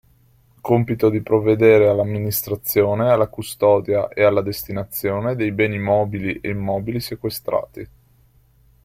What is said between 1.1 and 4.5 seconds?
di provvedere all'amministrazione, alla custodia ed alla